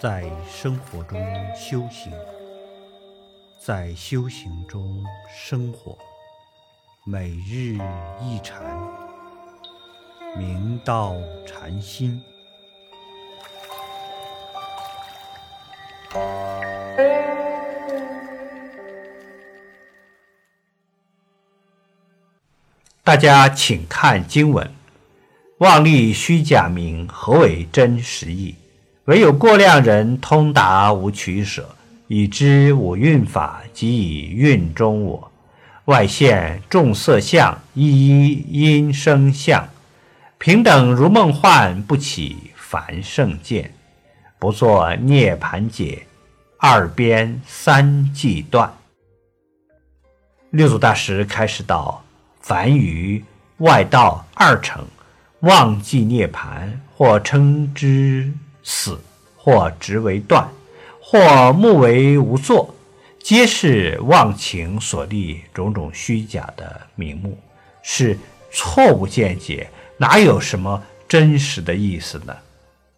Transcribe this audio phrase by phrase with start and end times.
[0.00, 1.20] 在生活中
[1.54, 2.10] 修行，
[3.60, 5.94] 在修行中生活，
[7.04, 7.76] 每日
[8.18, 8.62] 一禅，
[10.38, 11.16] 明道
[11.46, 12.18] 禅心。
[23.04, 24.72] 大家请看经文：
[25.58, 28.54] 妄立虚假名，何为真实义？
[29.06, 31.68] 唯有过量人通达无取舍，
[32.06, 35.32] 已知五蕴法即以蕴中我，
[35.86, 39.68] 外现众色相，一一因生相，
[40.38, 43.72] 平等如梦幻，不起凡圣见，
[44.38, 46.06] 不作涅盘解，
[46.58, 48.72] 二边三际断。
[50.50, 52.04] 六祖大师开始道：
[52.40, 53.24] 凡于
[53.58, 54.84] 外道二乘，
[55.40, 58.32] 忘记涅盘，或称之。
[58.62, 58.98] 死，
[59.36, 60.48] 或直为断，
[61.00, 62.74] 或目为无作，
[63.22, 67.38] 皆是忘情所立种种虚假的名目，
[67.82, 68.18] 是
[68.50, 72.36] 错误见解，哪有什么真实的意思呢？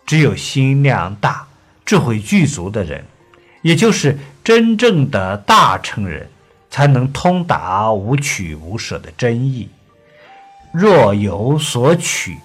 [0.05, 1.47] 只有心量大、
[1.85, 3.05] 智慧具足的人，
[3.63, 6.29] 也就是真正的大乘人，
[6.71, 9.69] 才能通达无取无舍的真意。
[10.73, 12.39] 若有所取，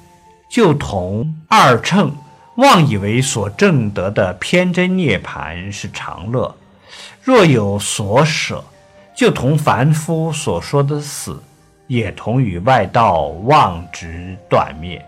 [0.49, 2.15] 就同二乘。
[2.57, 6.55] 妄以为所证得的偏真涅盘是常乐，
[7.21, 8.63] 若有所舍，
[9.15, 11.39] 就同凡夫所说的死，
[11.85, 15.05] 也同于外道妄执断灭，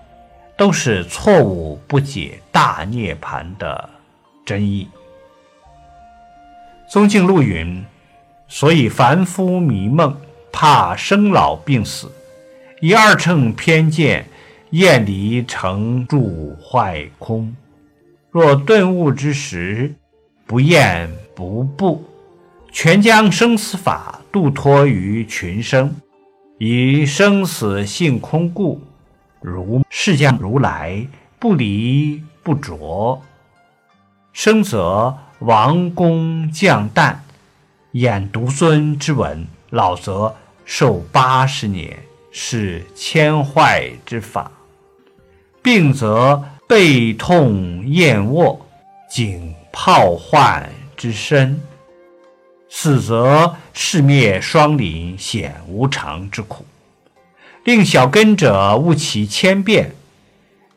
[0.56, 3.90] 都是错误不解大涅盘的
[4.46, 4.88] 真意。
[6.88, 7.84] 宗敬录云：
[8.48, 10.16] 所以凡夫迷梦，
[10.52, 12.12] 怕生老病死，
[12.80, 14.28] 以二乘偏见。
[14.72, 17.56] 厌离成住坏空，
[18.30, 19.96] 若顿悟之时，
[20.46, 22.06] 不厌不怖，
[22.72, 25.96] 全将生死法度脱于群生，
[26.60, 28.80] 以生死性空故，
[29.42, 31.04] 如释迦如来
[31.40, 33.20] 不离不着。
[34.34, 37.16] 生则王公将旦，
[37.94, 41.98] 演独尊之文；老则寿八十年，
[42.30, 44.52] 是千坏之法。
[45.62, 48.66] 病则背痛厌卧，
[49.10, 51.56] 颈泡患之身；
[52.70, 56.66] 死则世灭双林，显无常之苦。
[57.66, 59.94] 令小根者悟其千变，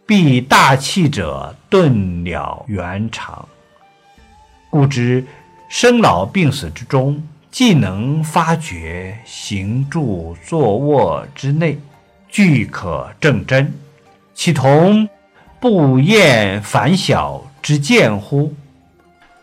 [0.04, 3.48] 必大器者顿了圆常。
[4.68, 5.24] 故知
[5.68, 11.78] 生老病死之中，既能发觉行住坐卧之内，
[12.28, 13.72] 俱可证真。
[14.34, 15.08] 岂同
[15.60, 18.52] 不厌烦小之见乎？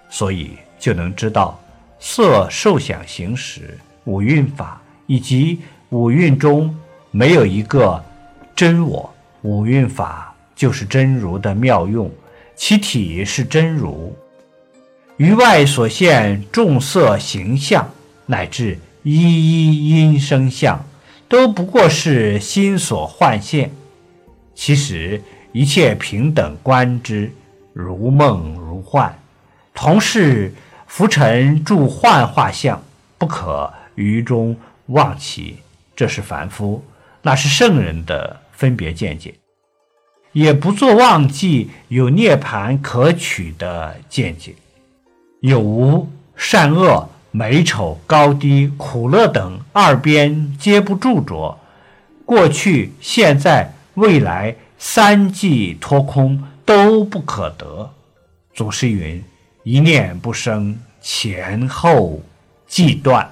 [0.09, 1.59] 所以就能知道
[1.99, 6.75] 色受想行识五蕴法，以及五蕴中
[7.11, 8.03] 没有一个
[8.55, 9.09] 真我。
[9.43, 12.11] 五蕴法就是真如的妙用，
[12.55, 14.13] 其体是真如。
[15.15, 17.89] 于外所现众色形象，
[18.25, 20.83] 乃至一一音声相，
[21.27, 23.71] 都不过是心所幻现。
[24.59, 27.31] 其实一切平等观之，
[27.71, 29.17] 如梦如幻，
[29.73, 30.53] 同是
[30.85, 32.83] 浮尘住幻化相，
[33.17, 34.53] 不可于中
[34.87, 35.59] 忘其。
[35.95, 36.83] 这是凡夫，
[37.21, 39.33] 那是圣人的分别见解，
[40.33, 44.53] 也不做忘记有涅盘可取的见解。
[45.39, 51.57] 有无善恶、美丑、高低、苦乐等二边皆不著着，
[52.25, 53.73] 过去、现在。
[53.95, 57.91] 未来三季脱空都不可得。
[58.53, 59.23] 祖师云
[59.63, 62.21] ：“一念不生，前后
[62.67, 63.29] 即断。”